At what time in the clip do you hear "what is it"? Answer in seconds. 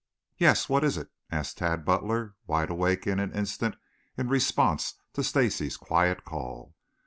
0.67-1.09